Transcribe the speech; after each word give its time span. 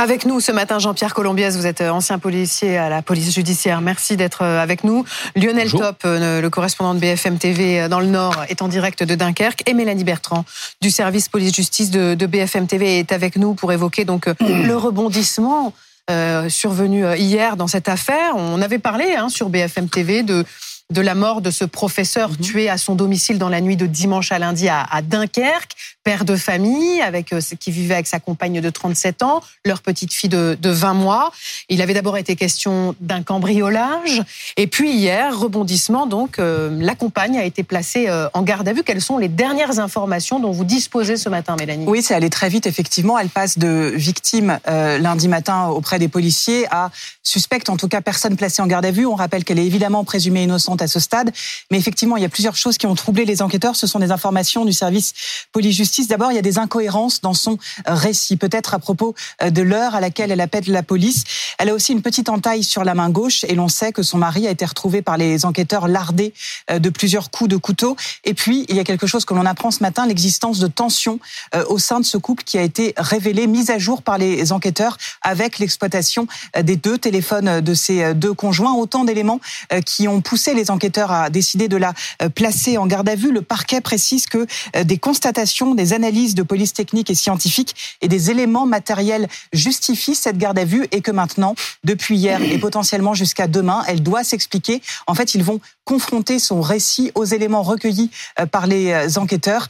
Avec 0.00 0.26
nous 0.26 0.38
ce 0.38 0.52
matin, 0.52 0.78
Jean-Pierre 0.78 1.12
Colombiès, 1.12 1.56
vous 1.56 1.66
êtes 1.66 1.80
ancien 1.80 2.20
policier 2.20 2.76
à 2.76 2.88
la 2.88 3.02
police 3.02 3.34
judiciaire. 3.34 3.80
Merci 3.80 4.16
d'être 4.16 4.42
avec 4.44 4.84
nous. 4.84 5.04
Lionel 5.34 5.72
Top, 5.72 6.02
le 6.04 6.46
correspondant 6.50 6.94
de 6.94 7.00
BFM 7.00 7.36
TV 7.36 7.88
dans 7.88 7.98
le 7.98 8.06
Nord, 8.06 8.44
est 8.48 8.62
en 8.62 8.68
direct 8.68 9.02
de 9.02 9.16
Dunkerque. 9.16 9.68
Et 9.68 9.74
Mélanie 9.74 10.04
Bertrand, 10.04 10.44
du 10.80 10.92
service 10.92 11.28
police-justice 11.28 11.90
de, 11.90 12.26
BFM 12.26 12.68
TV, 12.68 13.00
est 13.00 13.10
avec 13.10 13.34
nous 13.34 13.54
pour 13.54 13.72
évoquer 13.72 14.04
donc 14.04 14.26
le 14.38 14.74
rebondissement 14.76 15.72
euh, 16.12 16.48
survenu 16.48 17.04
hier 17.16 17.56
dans 17.56 17.66
cette 17.66 17.88
affaire. 17.88 18.36
On 18.36 18.62
avait 18.62 18.78
parlé 18.78 19.16
hein, 19.16 19.28
sur 19.28 19.48
BFM 19.48 19.88
TV 19.88 20.22
de 20.22 20.44
de 20.90 21.02
la 21.02 21.14
mort 21.14 21.42
de 21.42 21.50
ce 21.50 21.66
professeur 21.66 22.30
mhm. 22.30 22.36
tué 22.38 22.68
à 22.70 22.78
son 22.78 22.94
domicile 22.94 23.38
dans 23.38 23.50
la 23.50 23.60
nuit 23.60 23.76
de 23.76 23.86
dimanche 23.86 24.32
à 24.32 24.38
lundi 24.38 24.68
à, 24.68 24.86
Dunkerque, 25.02 25.72
père 26.02 26.24
de 26.24 26.34
famille 26.34 27.02
avec 27.02 27.32
euh, 27.34 27.40
qui 27.60 27.70
vivait 27.70 27.94
avec 27.94 28.06
sa 28.06 28.20
compagne 28.20 28.62
de 28.62 28.70
37 28.70 29.22
ans, 29.22 29.42
leur 29.66 29.82
petite 29.82 30.14
fille 30.14 30.30
de, 30.30 30.56
de 30.58 30.70
20 30.70 30.94
mois. 30.94 31.30
Il 31.68 31.82
avait 31.82 31.92
d'abord 31.92 32.16
été 32.16 32.36
question 32.36 32.94
d'un 33.00 33.22
cambriolage 33.22 34.22
et 34.56 34.66
puis 34.66 34.92
hier 34.92 35.38
rebondissement 35.38 36.06
donc 36.06 36.38
euh, 36.38 36.70
la 36.80 36.94
compagne 36.94 37.36
a 37.36 37.44
été 37.44 37.62
placée 37.64 38.08
euh, 38.08 38.28
en 38.32 38.42
garde 38.42 38.66
à 38.66 38.72
vue. 38.72 38.82
Quelles 38.82 39.02
sont 39.02 39.18
les 39.18 39.28
dernières 39.28 39.80
informations 39.80 40.40
dont 40.40 40.52
vous 40.52 40.64
disposez 40.64 41.18
ce 41.18 41.28
matin, 41.28 41.56
Mélanie? 41.58 41.84
Oui, 41.86 42.00
c'est 42.00 42.14
allé 42.14 42.30
très 42.30 42.48
vite 42.48 42.66
effectivement. 42.66 43.18
Elle 43.18 43.28
passe 43.28 43.58
de 43.58 43.92
victime 43.94 44.58
lundi 44.66 45.28
matin 45.28 45.66
auprès 45.66 45.98
des 45.98 46.08
policiers 46.08 46.66
à 46.70 46.90
suspecte, 47.22 47.68
en 47.68 47.76
tout 47.76 47.88
cas 47.88 48.00
personne 48.00 48.36
placée 48.36 48.62
en 48.62 48.66
garde 48.66 48.86
à 48.86 48.90
vue. 48.90 49.04
On 49.04 49.14
rappelle 49.14 49.44
qu'elle 49.44 49.58
est 49.58 49.66
évidemment 49.66 50.04
présumée 50.04 50.44
innocente 50.44 50.77
à 50.82 50.86
ce 50.86 51.00
stade. 51.00 51.32
Mais 51.70 51.78
effectivement, 51.78 52.16
il 52.16 52.22
y 52.22 52.26
a 52.26 52.28
plusieurs 52.28 52.56
choses 52.56 52.78
qui 52.78 52.86
ont 52.86 52.94
troublé 52.94 53.24
les 53.24 53.42
enquêteurs. 53.42 53.76
Ce 53.76 53.86
sont 53.86 53.98
des 53.98 54.10
informations 54.10 54.64
du 54.64 54.72
service 54.72 55.12
police-justice. 55.52 56.08
D'abord, 56.08 56.32
il 56.32 56.36
y 56.36 56.38
a 56.38 56.42
des 56.42 56.58
incohérences 56.58 57.20
dans 57.20 57.34
son 57.34 57.58
récit, 57.86 58.36
peut-être 58.36 58.74
à 58.74 58.78
propos 58.78 59.14
euh, 59.42 59.50
de 59.50 59.62
l'heure 59.62 59.94
à 59.94 60.00
laquelle 60.00 60.30
elle 60.30 60.40
appelle 60.40 60.64
la 60.66 60.82
police. 60.82 61.24
Elle 61.58 61.68
a 61.68 61.74
aussi 61.74 61.92
une 61.92 62.02
petite 62.02 62.28
entaille 62.28 62.64
sur 62.64 62.84
la 62.84 62.94
main 62.94 63.10
gauche 63.10 63.44
et 63.44 63.54
l'on 63.54 63.68
sait 63.68 63.92
que 63.92 64.02
son 64.02 64.18
mari 64.18 64.46
a 64.46 64.50
été 64.50 64.64
retrouvé 64.64 65.02
par 65.02 65.16
les 65.16 65.44
enquêteurs 65.44 65.88
lardé 65.88 66.32
euh, 66.70 66.78
de 66.78 66.90
plusieurs 66.90 67.30
coups 67.30 67.50
de 67.50 67.56
couteau. 67.56 67.96
Et 68.24 68.34
puis, 68.34 68.66
il 68.68 68.76
y 68.76 68.80
a 68.80 68.84
quelque 68.84 69.06
chose 69.06 69.24
que 69.24 69.34
l'on 69.34 69.46
apprend 69.46 69.70
ce 69.70 69.82
matin, 69.82 70.06
l'existence 70.06 70.58
de 70.58 70.66
tensions 70.66 71.20
euh, 71.54 71.64
au 71.68 71.78
sein 71.78 72.00
de 72.00 72.04
ce 72.04 72.16
couple 72.16 72.44
qui 72.44 72.58
a 72.58 72.62
été 72.62 72.94
révélé, 72.96 73.46
mise 73.46 73.70
à 73.70 73.78
jour 73.78 74.02
par 74.02 74.18
les 74.18 74.52
enquêteurs 74.52 74.96
avec 75.22 75.58
l'exploitation 75.58 76.26
des 76.60 76.76
deux 76.76 76.98
téléphones 76.98 77.60
de 77.60 77.74
ces 77.74 78.14
deux 78.14 78.34
conjoints. 78.34 78.74
Autant 78.74 79.04
d'éléments 79.04 79.40
qui 79.84 80.08
ont 80.08 80.20
poussé 80.20 80.54
les 80.54 80.67
enquêteur 80.70 81.10
a 81.10 81.30
décidé 81.30 81.68
de 81.68 81.76
la 81.76 81.94
euh, 82.22 82.28
placer 82.28 82.78
en 82.78 82.86
garde 82.86 83.08
à 83.08 83.14
vue. 83.14 83.32
Le 83.32 83.42
parquet 83.42 83.80
précise 83.80 84.26
que 84.26 84.46
euh, 84.76 84.84
des 84.84 84.98
constatations, 84.98 85.74
des 85.74 85.92
analyses 85.92 86.34
de 86.34 86.42
police 86.42 86.72
technique 86.72 87.10
et 87.10 87.14
scientifique 87.14 87.74
et 88.00 88.08
des 88.08 88.30
éléments 88.30 88.66
matériels 88.66 89.28
justifient 89.52 90.14
cette 90.14 90.38
garde 90.38 90.58
à 90.58 90.64
vue 90.64 90.86
et 90.92 91.00
que 91.00 91.10
maintenant, 91.10 91.54
depuis 91.84 92.16
hier 92.16 92.40
et 92.42 92.58
potentiellement 92.58 93.14
jusqu'à 93.14 93.46
demain, 93.46 93.82
elle 93.86 94.02
doit 94.02 94.24
s'expliquer. 94.24 94.82
En 95.06 95.14
fait, 95.14 95.34
ils 95.34 95.42
vont 95.42 95.60
confronter 95.84 96.38
son 96.38 96.60
récit 96.60 97.12
aux 97.14 97.24
éléments 97.24 97.62
recueillis 97.62 98.10
euh, 98.38 98.46
par 98.46 98.66
les 98.66 99.18
enquêteurs. 99.18 99.68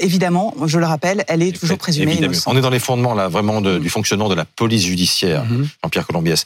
évidemment, 0.00 0.54
je 0.66 0.78
le 0.78 0.86
rappelle, 0.86 1.24
elle 1.28 1.42
est 1.42 1.58
toujours 1.58 1.78
présumée 1.78 2.14
innocente. 2.14 2.52
On 2.52 2.56
est 2.56 2.60
dans 2.60 2.70
les 2.70 2.78
fondements 2.78 3.14
là, 3.14 3.28
vraiment 3.28 3.60
du 3.60 3.88
fonctionnement 3.88 4.28
de 4.28 4.34
la 4.34 4.44
police 4.44 4.84
judiciaire, 4.84 5.44
mm-hmm. 5.44 5.66
Jean-Pierre 5.82 6.06
Colombiès. 6.06 6.44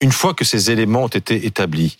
Une 0.00 0.12
fois 0.12 0.34
que 0.34 0.44
ces 0.44 0.70
éléments 0.70 1.04
ont 1.04 1.08
été 1.08 1.46
établis, 1.46 1.96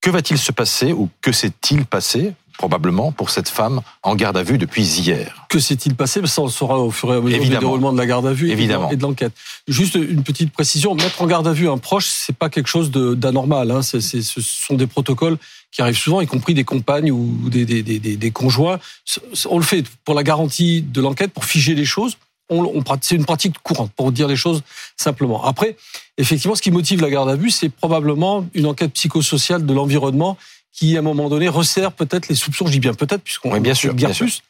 que 0.00 0.10
va-t-il 0.10 0.38
se 0.38 0.52
passer 0.52 0.92
ou 0.92 1.08
que 1.20 1.32
s'est-il 1.32 1.84
passé 1.84 2.32
probablement 2.58 3.10
pour 3.10 3.30
cette 3.30 3.48
femme 3.48 3.80
en 4.02 4.14
garde 4.14 4.36
à 4.36 4.42
vue 4.42 4.58
depuis 4.58 4.82
hier? 4.82 5.46
Que 5.48 5.58
s'est-il 5.58 5.94
passé? 5.94 6.20
Ça, 6.26 6.42
on 6.42 6.48
saura 6.48 6.78
au 6.78 6.90
fur 6.90 7.10
et 7.12 7.16
à 7.16 7.20
mesure 7.20 7.40
du 7.42 7.48
déroulement 7.48 7.90
de 7.92 7.96
la 7.98 8.04
garde 8.06 8.26
à 8.26 8.34
vue 8.34 8.50
Évidemment. 8.50 8.90
et 8.90 8.96
de 8.96 9.02
l'enquête. 9.02 9.32
Juste 9.66 9.94
une 9.94 10.22
petite 10.22 10.52
précision 10.52 10.94
mettre 10.94 11.22
en 11.22 11.26
garde 11.26 11.48
à 11.48 11.52
vue 11.52 11.70
un 11.70 11.78
proche, 11.78 12.06
c'est 12.06 12.36
pas 12.36 12.50
quelque 12.50 12.66
chose 12.66 12.90
d'anormal. 12.90 13.70
Hein. 13.70 13.80
ce 13.82 14.00
sont 14.42 14.74
des 14.74 14.86
protocoles 14.86 15.38
qui 15.72 15.80
arrivent 15.80 15.96
souvent, 15.96 16.20
y 16.20 16.26
compris 16.26 16.52
des 16.52 16.64
compagnes 16.64 17.10
ou 17.10 17.48
des, 17.48 17.64
des, 17.64 17.82
des, 17.82 17.98
des 17.98 18.30
conjoints. 18.30 18.78
On 19.48 19.56
le 19.56 19.64
fait 19.64 19.84
pour 20.04 20.14
la 20.14 20.22
garantie 20.22 20.82
de 20.82 21.00
l'enquête, 21.00 21.32
pour 21.32 21.46
figer 21.46 21.74
les 21.74 21.84
choses 21.86 22.18
on, 22.50 22.82
c'est 23.00 23.14
une 23.14 23.24
pratique 23.24 23.58
courante, 23.62 23.92
pour 23.92 24.12
dire 24.12 24.28
les 24.28 24.36
choses 24.36 24.62
simplement. 24.96 25.44
Après, 25.44 25.76
effectivement, 26.18 26.54
ce 26.54 26.62
qui 26.62 26.70
motive 26.70 27.00
la 27.00 27.10
garde 27.10 27.30
à 27.30 27.36
vue, 27.36 27.50
c'est 27.50 27.68
probablement 27.68 28.46
une 28.54 28.66
enquête 28.66 28.92
psychosociale 28.92 29.64
de 29.64 29.72
l'environnement 29.72 30.36
qui, 30.72 30.96
à 30.96 31.00
un 31.00 31.02
moment 31.02 31.28
donné, 31.28 31.48
resserre 31.48 31.92
peut-être 31.92 32.28
les 32.28 32.34
soupçons, 32.34 32.66
je 32.66 32.72
dis 32.72 32.80
bien 32.80 32.94
peut-être, 32.94 33.22
puisqu'on 33.22 33.52
oui, 33.52 33.60
bien 33.60 33.74
sûr, 33.74 33.94
bien 33.94 34.10
plus, 34.10 34.42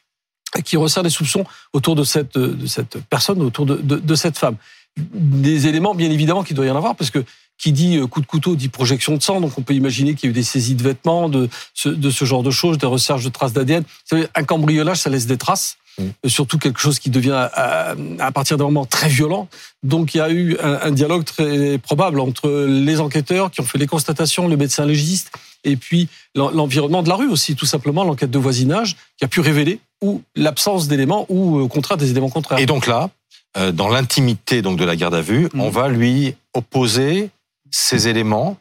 qui 0.65 0.77
resserre 0.77 1.03
les 1.03 1.11
soupçons 1.11 1.44
autour 1.72 1.94
de 1.94 2.05
cette, 2.05 2.37
de 2.37 2.66
cette 2.66 2.99
personne, 3.09 3.41
autour 3.43 3.66
de, 3.66 3.77
de, 3.77 4.15
cette 4.15 4.38
femme. 4.38 4.56
Des 4.97 5.67
éléments, 5.67 5.94
bien 5.94 6.11
évidemment, 6.11 6.43
qu'il 6.43 6.56
doit 6.56 6.67
y 6.67 6.71
en 6.71 6.77
avoir, 6.77 6.97
parce 6.97 7.11
que 7.11 7.25
qui 7.60 7.72
dit 7.72 7.98
euh, 7.98 8.06
coup 8.06 8.21
de 8.21 8.26
couteau 8.26 8.56
dit 8.56 8.69
projection 8.69 9.16
de 9.16 9.22
sang, 9.22 9.41
donc 9.41 9.59
on 9.59 9.62
peut 9.62 9.75
imaginer 9.75 10.15
qu'il 10.15 10.28
y 10.28 10.28
a 10.28 10.31
eu 10.31 10.34
des 10.34 10.43
saisies 10.43 10.75
de 10.75 10.82
vêtements, 10.82 11.28
de 11.28 11.48
ce, 11.75 11.88
de 11.88 12.10
ce 12.10 12.25
genre 12.25 12.43
de 12.43 12.50
choses, 12.50 12.78
des 12.78 12.87
recherches 12.87 13.25
de 13.25 13.28
traces 13.28 13.53
d'ADN. 13.53 13.84
Un 14.12 14.44
cambriolage, 14.44 14.98
ça 14.98 15.10
laisse 15.10 15.26
des 15.26 15.37
traces. 15.37 15.76
Mm. 15.99 16.28
surtout 16.28 16.59
quelque 16.59 16.81
chose 16.81 16.99
qui 16.99 17.10
devient 17.10 17.49
à, 17.53 17.94
partir 18.32 18.56
d'un 18.56 18.65
moment 18.65 18.87
très 18.87 19.09
violent. 19.09 19.49
Donc 19.82 20.15
il 20.15 20.19
y 20.19 20.20
a 20.20 20.31
eu 20.31 20.56
un, 20.60 20.91
dialogue 20.91 21.25
très 21.25 21.78
probable 21.78 22.20
entre 22.20 22.49
les 22.69 23.00
enquêteurs 23.00 23.50
qui 23.50 23.60
ont 23.60 23.65
fait 23.65 23.78
les 23.78 23.87
constatations, 23.87 24.49
le 24.49 24.56
médecin 24.56 24.87
légiste, 24.87 25.32
et 25.65 25.76
puis 25.76 26.09
l'environnement 26.34 27.03
de 27.03 27.09
la 27.09 27.16
rue 27.16 27.28
aussi, 27.28 27.54
tout 27.54 27.66
simplement 27.66 28.04
l'enquête 28.04 28.31
de 28.31 28.38
voisinage 28.38 28.97
qui 29.19 29.25
a 29.25 29.28
pu 29.28 29.41
révéler 29.41 29.81
ou 30.00 30.22
l'absence 30.34 30.88
d'éléments 30.88 31.26
ou 31.28 31.59
au 31.59 31.69
contraire 31.69 31.99
des 31.99 32.10
éléments 32.10 32.31
contraires. 32.31 32.59
Et 32.59 32.66
donc 32.66 32.87
là, 32.87 33.10
euh, 33.59 33.72
dans 33.72 33.88
l'intimité 33.88 34.62
donc 34.62 34.78
de 34.78 34.84
la 34.84 34.97
garde 34.97 35.15
à 35.15 35.20
vue, 35.20 35.49
mm. 35.53 35.60
on 35.60 35.70
va 35.70 35.88
lui 35.88 36.34
opposer 36.54 37.31
ces 37.70 38.08
éléments 38.08 38.56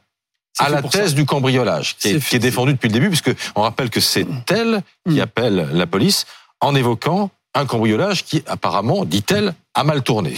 à 0.58 0.70
la 0.70 0.82
thèse 0.82 1.16
du 1.16 1.26
cambriolage, 1.26 1.96
qui 1.98 2.10
est, 2.10 2.34
est, 2.34 2.40
défendue 2.40 2.74
depuis 2.74 2.90
le 2.90 2.94
début, 2.94 3.08
puisque 3.08 3.32
on 3.56 3.62
rappelle 3.62 3.90
que 3.90 4.00
c'est 4.02 4.26
mm. 4.26 4.44
elle 4.50 4.84
qui 5.08 5.22
appelle 5.22 5.70
la 5.72 5.88
police 5.88 6.26
en 6.60 6.76
évoquant 6.76 7.32
un 7.54 7.66
cambriolage 7.66 8.26
qui, 8.26 8.44
apparemment, 8.46 9.06
dit-elle, 9.06 9.54
a 9.74 9.84
mal 9.84 10.04
tourné. 10.04 10.36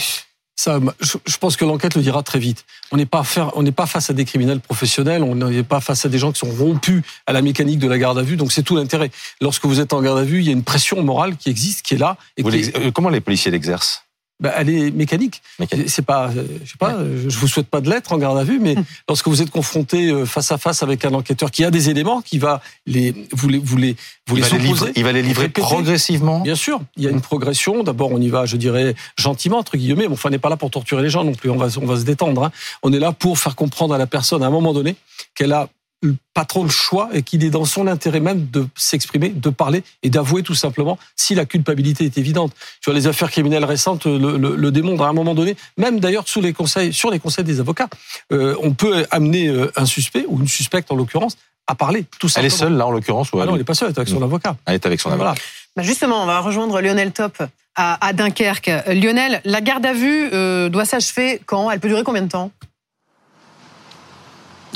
Ça, 0.54 0.78
je 1.00 1.36
pense 1.38 1.56
que 1.56 1.64
l'enquête 1.64 1.94
le 1.94 2.02
dira 2.02 2.22
très 2.22 2.38
vite. 2.38 2.64
On 2.92 2.96
n'est 2.96 3.06
pas, 3.06 3.24
on 3.54 3.62
n'est 3.62 3.72
pas 3.72 3.86
face 3.86 4.10
à 4.10 4.12
des 4.12 4.24
criminels 4.24 4.60
professionnels, 4.60 5.22
on 5.22 5.34
n'est 5.34 5.62
pas 5.62 5.80
face 5.80 6.04
à 6.04 6.08
des 6.08 6.18
gens 6.18 6.30
qui 6.30 6.38
sont 6.38 6.52
rompus 6.52 7.02
à 7.26 7.32
la 7.32 7.42
mécanique 7.42 7.78
de 7.78 7.88
la 7.88 7.98
garde 7.98 8.18
à 8.18 8.22
vue. 8.22 8.36
Donc 8.36 8.52
c'est 8.52 8.62
tout 8.62 8.76
l'intérêt. 8.76 9.10
Lorsque 9.40 9.64
vous 9.64 9.80
êtes 9.80 9.92
en 9.92 10.02
garde 10.02 10.18
à 10.18 10.24
vue, 10.24 10.40
il 10.40 10.46
y 10.46 10.50
a 10.50 10.52
une 10.52 10.62
pression 10.62 11.02
morale 11.02 11.36
qui 11.36 11.48
existe, 11.48 11.82
qui 11.82 11.94
est 11.94 11.98
là. 11.98 12.16
Et 12.36 12.44
euh, 12.44 12.90
Comment 12.92 13.08
les 13.08 13.20
policiers 13.20 13.50
l'exercent? 13.50 14.04
Bah, 14.42 14.52
elle 14.56 14.68
est 14.68 14.90
mécanique. 14.90 15.40
C'est 15.86 16.04
pas, 16.04 16.30
je 16.32 16.68
sais 16.68 16.76
pas, 16.76 16.98
je 17.28 17.38
vous 17.38 17.46
souhaite 17.46 17.68
pas 17.68 17.80
de 17.80 17.88
l'être 17.88 18.12
en 18.12 18.18
garde 18.18 18.36
à 18.36 18.42
vue, 18.42 18.58
mais 18.58 18.74
lorsque 19.08 19.28
vous 19.28 19.40
êtes 19.40 19.50
confronté 19.50 20.10
euh, 20.10 20.26
face 20.26 20.50
à 20.50 20.58
face 20.58 20.82
avec 20.82 21.04
un 21.04 21.14
enquêteur 21.14 21.52
qui 21.52 21.64
a 21.64 21.70
des 21.70 21.90
éléments, 21.90 22.20
qui 22.22 22.38
va 22.38 22.60
les, 22.84 23.14
vous 23.30 23.48
les, 23.48 23.58
vous 23.58 23.76
les, 23.76 23.96
vous 24.26 24.36
il 24.36 24.42
les, 24.42 24.48
va 24.48 24.58
les 24.58 24.64
livrer, 24.64 24.92
il 24.96 25.04
va 25.04 25.12
les 25.12 25.22
livrer 25.22 25.48
progressivement. 25.48 26.40
Bien 26.40 26.56
sûr, 26.56 26.80
il 26.96 27.04
y 27.04 27.06
a 27.06 27.10
une 27.10 27.20
progression. 27.20 27.84
D'abord, 27.84 28.10
on 28.10 28.20
y 28.20 28.28
va, 28.28 28.44
je 28.44 28.56
dirais, 28.56 28.96
gentiment 29.16 29.58
entre 29.58 29.76
guillemets. 29.76 30.08
Bon, 30.08 30.14
enfin, 30.14 30.28
on 30.28 30.32
n'est 30.32 30.38
pas 30.38 30.50
là 30.50 30.56
pour 30.56 30.70
torturer 30.70 31.02
les 31.02 31.10
gens 31.10 31.22
non 31.22 31.34
plus. 31.34 31.48
On 31.48 31.56
va, 31.56 31.68
on 31.80 31.86
va 31.86 31.96
se 31.96 32.04
détendre. 32.04 32.42
Hein. 32.42 32.52
On 32.82 32.92
est 32.92 32.98
là 32.98 33.12
pour 33.12 33.38
faire 33.38 33.54
comprendre 33.54 33.94
à 33.94 33.98
la 33.98 34.08
personne 34.08 34.42
à 34.42 34.46
un 34.46 34.50
moment 34.50 34.72
donné 34.72 34.96
qu'elle 35.36 35.52
a 35.52 35.68
pas 36.34 36.44
trop 36.44 36.64
le 36.64 36.70
choix 36.70 37.10
et 37.12 37.22
qu'il 37.22 37.44
est 37.44 37.50
dans 37.50 37.64
son 37.64 37.86
intérêt 37.86 38.20
même 38.20 38.46
de 38.50 38.66
s'exprimer, 38.74 39.28
de 39.28 39.50
parler 39.50 39.84
et 40.02 40.10
d'avouer 40.10 40.42
tout 40.42 40.54
simplement 40.54 40.98
si 41.16 41.34
la 41.34 41.44
culpabilité 41.44 42.04
est 42.04 42.18
évidente. 42.18 42.52
Tu 42.80 42.90
vois, 42.90 42.94
les 42.94 43.06
affaires 43.06 43.30
criminelles 43.30 43.64
récentes 43.64 44.06
le, 44.06 44.36
le, 44.36 44.70
démontrent 44.70 45.04
à 45.04 45.08
un 45.08 45.12
moment 45.12 45.34
donné, 45.34 45.56
même 45.76 46.00
d'ailleurs 46.00 46.28
sous 46.28 46.40
les 46.40 46.52
conseils, 46.52 46.92
sur 46.92 47.10
les 47.10 47.18
conseils 47.18 47.44
des 47.44 47.60
avocats. 47.60 47.88
Euh, 48.32 48.56
on 48.62 48.72
peut 48.72 49.06
amener 49.10 49.48
euh, 49.48 49.70
un 49.76 49.86
suspect 49.86 50.24
ou 50.28 50.40
une 50.40 50.48
suspecte 50.48 50.90
en 50.90 50.96
l'occurrence 50.96 51.36
à 51.66 51.74
parler 51.74 52.04
tout 52.18 52.28
simplement. 52.28 52.48
Elle 52.48 52.52
est 52.52 52.56
seule 52.56 52.76
là 52.76 52.86
en 52.86 52.90
l'occurrence 52.90 53.32
ou 53.32 53.40
ah 53.40 53.46
Non, 53.46 53.52
elle 53.52 53.58
n'est 53.58 53.64
pas 53.64 53.74
seule, 53.74 53.88
elle 53.88 53.94
est 53.94 53.98
avec 53.98 54.08
son 54.08 54.22
avocat. 54.22 54.56
Elle 54.66 54.74
est 54.74 54.86
avec 54.86 55.00
son 55.00 55.10
avocat. 55.10 55.34
Bah 55.76 55.82
justement, 55.82 56.22
on 56.22 56.26
va 56.26 56.40
rejoindre 56.40 56.80
Lionel 56.80 57.12
Top 57.12 57.42
à, 57.74 58.12
Dunkerque. 58.12 58.70
Lionel, 58.88 59.40
la 59.44 59.60
garde 59.60 59.86
à 59.86 59.94
vue 59.94 60.28
euh, 60.32 60.68
doit 60.68 60.84
s'achever 60.84 61.40
quand? 61.46 61.70
Elle 61.70 61.80
peut 61.80 61.88
durer 61.88 62.04
combien 62.04 62.22
de 62.22 62.28
temps? 62.28 62.50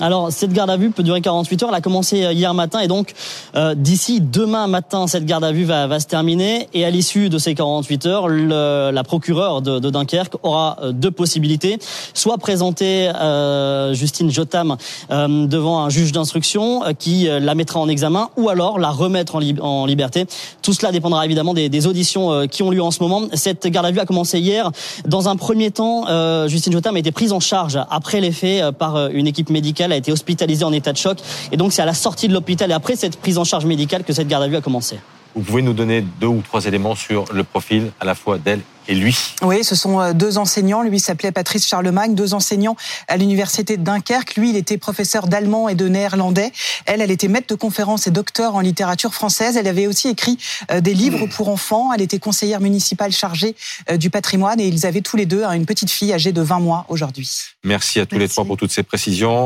Alors 0.00 0.30
cette 0.30 0.52
garde 0.52 0.68
à 0.70 0.76
vue 0.76 0.90
peut 0.90 1.02
durer 1.02 1.20
48 1.20 1.62
heures. 1.62 1.68
Elle 1.70 1.76
a 1.76 1.80
commencé 1.80 2.24
euh, 2.24 2.32
hier 2.32 2.52
matin 2.52 2.80
et 2.80 2.88
donc 2.88 3.14
euh, 3.54 3.74
d'ici 3.74 4.20
demain 4.20 4.66
matin, 4.66 5.06
cette 5.06 5.24
garde 5.24 5.44
à 5.44 5.52
vue 5.52 5.64
va, 5.64 5.86
va 5.86 6.00
se 6.00 6.06
terminer. 6.06 6.68
Et 6.74 6.84
à 6.84 6.90
l'issue 6.90 7.28
de 7.30 7.38
ces 7.38 7.54
48 7.54 8.06
heures, 8.06 8.28
le, 8.28 8.90
la 8.92 9.04
procureure 9.04 9.62
de, 9.62 9.78
de, 9.78 9.90
Dunkerque 9.90 10.34
aura 10.42 10.76
euh, 10.82 10.92
deux 10.92 11.10
possibilités 11.10 11.78
soit 12.12 12.36
présenter 12.38 13.08
euh, 13.08 13.94
Justine 13.94 14.30
Jotam 14.30 14.76
euh, 15.10 15.46
devant 15.46 15.80
un 15.80 15.88
juge 15.88 16.12
d'instruction 16.12 16.82
qui 16.98 17.28
la 17.28 17.54
mettra 17.54 17.80
en 17.80 17.88
examen, 17.88 18.30
ou 18.36 18.48
alors 18.48 18.78
la 18.78 18.90
remettre 18.90 19.36
en, 19.36 19.40
en 19.60 19.86
liberté. 19.86 20.26
Tout 20.62 20.72
cela 20.72 20.92
dépendra 20.92 21.24
évidemment 21.24 21.54
des, 21.54 21.68
des, 21.68 21.86
auditions 21.86 22.46
qui 22.48 22.62
ont 22.62 22.70
lieu 22.70 22.82
en 22.82 22.90
ce 22.90 23.02
moment. 23.02 23.22
Cette 23.34 23.66
garde 23.66 23.86
à 23.86 23.90
vue 23.90 24.00
a 24.00 24.06
commencé 24.06 24.38
hier. 24.38 24.70
Dans 25.06 25.28
un 25.28 25.36
premier 25.36 25.70
temps, 25.70 26.04
Justine 26.48 26.72
Jotam 26.72 26.96
a 26.96 26.98
été 26.98 27.12
prise 27.12 27.32
en 27.32 27.40
charge 27.40 27.78
après 27.90 28.20
les 28.20 28.32
faits 28.32 28.72
par 28.72 29.08
une 29.08 29.26
équipe 29.26 29.50
médicale 29.50 29.85
a 29.92 29.96
été 29.96 30.12
hospitalisée 30.12 30.64
en 30.64 30.72
état 30.72 30.92
de 30.92 30.98
choc. 30.98 31.18
Et 31.52 31.56
donc 31.56 31.72
c'est 31.72 31.82
à 31.82 31.86
la 31.86 31.94
sortie 31.94 32.28
de 32.28 32.32
l'hôpital 32.32 32.70
et 32.70 32.74
après 32.74 32.96
cette 32.96 33.16
prise 33.16 33.38
en 33.38 33.44
charge 33.44 33.66
médicale 33.66 34.04
que 34.04 34.12
cette 34.12 34.28
garde 34.28 34.44
à 34.44 34.48
vue 34.48 34.56
a 34.56 34.60
commencé. 34.60 34.98
Vous 35.34 35.42
pouvez 35.42 35.62
nous 35.62 35.74
donner 35.74 36.00
deux 36.00 36.28
ou 36.28 36.42
trois 36.42 36.64
éléments 36.64 36.94
sur 36.94 37.26
le 37.32 37.44
profil 37.44 37.92
à 38.00 38.06
la 38.06 38.14
fois 38.14 38.38
d'elle 38.38 38.60
et 38.88 38.94
lui. 38.94 39.16
Oui, 39.42 39.64
ce 39.64 39.74
sont 39.74 40.00
euh, 40.00 40.12
deux 40.12 40.38
enseignants. 40.38 40.82
Lui 40.82 41.00
s'appelait 41.00 41.32
Patrice 41.32 41.66
Charlemagne, 41.66 42.14
deux 42.14 42.34
enseignants 42.34 42.76
à 43.08 43.16
l'université 43.16 43.76
de 43.76 43.82
Dunkerque. 43.82 44.36
Lui, 44.36 44.50
il 44.50 44.56
était 44.56 44.78
professeur 44.78 45.26
d'allemand 45.26 45.68
et 45.68 45.74
de 45.74 45.88
néerlandais. 45.88 46.52
Elle, 46.86 47.00
elle 47.00 47.10
était 47.10 47.28
maître 47.28 47.48
de 47.48 47.54
conférences 47.54 48.06
et 48.06 48.10
docteur 48.10 48.54
en 48.54 48.60
littérature 48.60 49.12
française. 49.12 49.56
Elle 49.56 49.68
avait 49.68 49.86
aussi 49.86 50.08
écrit 50.08 50.38
euh, 50.70 50.80
des 50.80 50.94
livres 50.94 51.26
pour 51.26 51.48
enfants. 51.48 51.92
Elle 51.92 52.02
était 52.02 52.18
conseillère 52.18 52.60
municipale 52.60 53.12
chargée 53.12 53.56
euh, 53.90 53.96
du 53.96 54.10
patrimoine 54.10 54.60
et 54.60 54.66
ils 54.66 54.86
avaient 54.86 55.00
tous 55.00 55.16
les 55.16 55.26
deux 55.26 55.44
hein, 55.44 55.52
une 55.52 55.66
petite 55.66 55.90
fille 55.90 56.12
âgée 56.12 56.32
de 56.32 56.42
20 56.42 56.60
mois 56.60 56.86
aujourd'hui. 56.88 57.30
Merci 57.64 58.00
à 58.00 58.06
tous 58.06 58.18
les 58.18 58.28
trois 58.28 58.44
pour 58.44 58.56
toutes 58.56 58.72
ces 58.72 58.82
précisions. 58.82 59.34